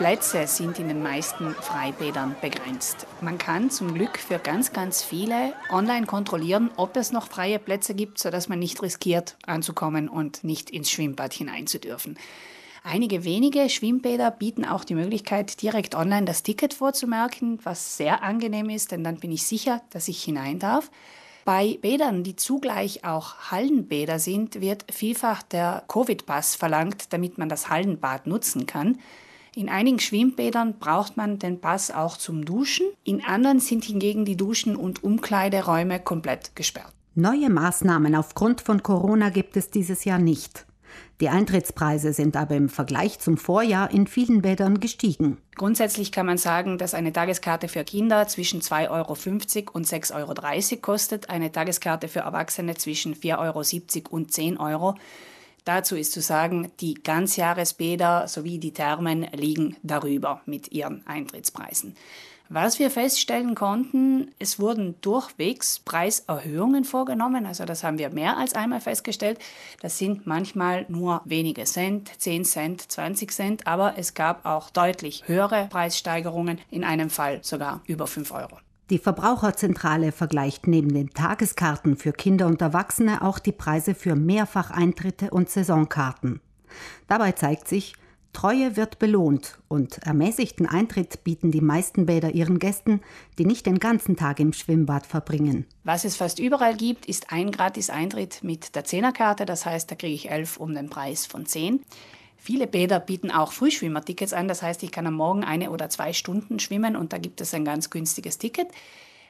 [0.00, 3.06] Plätze sind in den meisten Freibädern begrenzt.
[3.20, 7.94] Man kann zum Glück für ganz, ganz viele online kontrollieren, ob es noch freie Plätze
[7.94, 12.18] gibt, sodass man nicht riskiert, anzukommen und nicht ins Schwimmbad hineinzudürfen.
[12.82, 18.70] Einige wenige Schwimmbäder bieten auch die Möglichkeit, direkt online das Ticket vorzumerken, was sehr angenehm
[18.70, 20.90] ist, denn dann bin ich sicher, dass ich hinein darf.
[21.44, 27.68] Bei Bädern, die zugleich auch Hallenbäder sind, wird vielfach der Covid-Pass verlangt, damit man das
[27.68, 28.96] Hallenbad nutzen kann.
[29.54, 32.86] In einigen Schwimmbädern braucht man den Pass auch zum Duschen.
[33.02, 36.92] In anderen sind hingegen die Duschen und Umkleideräume komplett gesperrt.
[37.16, 40.66] Neue Maßnahmen aufgrund von Corona gibt es dieses Jahr nicht.
[41.20, 45.38] Die Eintrittspreise sind aber im Vergleich zum Vorjahr in vielen Bädern gestiegen.
[45.56, 50.80] Grundsätzlich kann man sagen, dass eine Tageskarte für Kinder zwischen 2,50 Euro und 6,30 Euro
[50.80, 53.38] kostet, eine Tageskarte für Erwachsene zwischen 4,70
[54.06, 54.94] Euro und 10 Euro.
[55.64, 61.96] Dazu ist zu sagen, die Ganzjahresbäder sowie die Thermen liegen darüber mit ihren Eintrittspreisen.
[62.52, 67.46] Was wir feststellen konnten, es wurden durchwegs Preiserhöhungen vorgenommen.
[67.46, 69.38] Also das haben wir mehr als einmal festgestellt.
[69.80, 75.22] Das sind manchmal nur wenige Cent, 10 Cent, 20 Cent, aber es gab auch deutlich
[75.26, 78.58] höhere Preissteigerungen, in einem Fall sogar über 5 Euro.
[78.90, 85.30] Die Verbraucherzentrale vergleicht neben den Tageskarten für Kinder und Erwachsene auch die Preise für Mehrfacheintritte
[85.30, 86.40] und Saisonkarten.
[87.06, 87.94] Dabei zeigt sich,
[88.32, 93.00] Treue wird belohnt und ermäßigten Eintritt bieten die meisten Bäder ihren Gästen,
[93.38, 95.66] die nicht den ganzen Tag im Schwimmbad verbringen.
[95.82, 100.14] Was es fast überall gibt, ist ein Gratis-Eintritt mit der Zehnerkarte, das heißt, da kriege
[100.14, 101.80] ich elf um den Preis von zehn.
[102.42, 106.14] Viele Bäder bieten auch Frühschwimmertickets an, das heißt, ich kann am Morgen eine oder zwei
[106.14, 108.68] Stunden schwimmen und da gibt es ein ganz günstiges Ticket.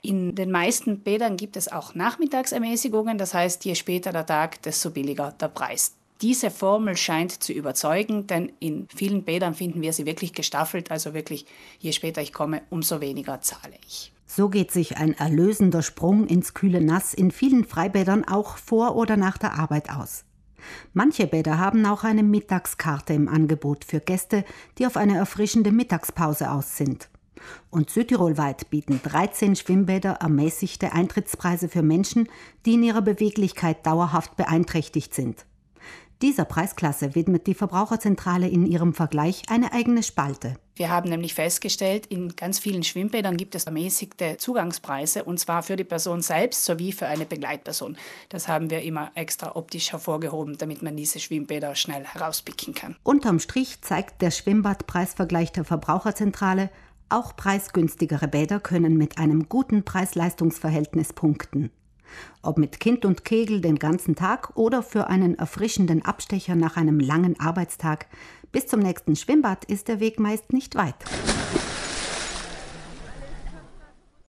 [0.00, 4.90] In den meisten Bädern gibt es auch Nachmittagsermäßigungen, das heißt, je später der Tag, desto
[4.90, 5.96] billiger der Preis.
[6.22, 11.12] Diese Formel scheint zu überzeugen, denn in vielen Bädern finden wir sie wirklich gestaffelt, also
[11.12, 11.46] wirklich
[11.80, 14.12] je später ich komme, umso weniger zahle ich.
[14.26, 19.16] So geht sich ein erlösender Sprung ins kühle Nass in vielen Freibädern auch vor oder
[19.16, 20.24] nach der Arbeit aus.
[20.92, 24.44] Manche Bäder haben auch eine Mittagskarte im Angebot für Gäste,
[24.78, 27.08] die auf eine erfrischende Mittagspause aus sind.
[27.70, 32.28] Und südtirolweit bieten 13 Schwimmbäder ermäßigte Eintrittspreise für Menschen,
[32.66, 35.46] die in ihrer Beweglichkeit dauerhaft beeinträchtigt sind.
[36.22, 40.56] Dieser Preisklasse widmet die Verbraucherzentrale in ihrem Vergleich eine eigene Spalte.
[40.76, 45.76] Wir haben nämlich festgestellt, in ganz vielen Schwimmbädern gibt es ermäßigte Zugangspreise und zwar für
[45.76, 47.96] die Person selbst sowie für eine Begleitperson.
[48.28, 52.96] Das haben wir immer extra optisch hervorgehoben, damit man diese Schwimmbäder schnell herauspicken kann.
[53.02, 56.68] Unterm Strich zeigt der Schwimmbadpreisvergleich der Verbraucherzentrale,
[57.08, 61.70] auch preisgünstigere Bäder können mit einem guten Preis-Leistungs-Verhältnis punkten.
[62.42, 67.00] Ob mit Kind und Kegel den ganzen Tag oder für einen erfrischenden Abstecher nach einem
[67.00, 68.06] langen Arbeitstag.
[68.52, 70.96] Bis zum nächsten Schwimmbad ist der Weg meist nicht weit.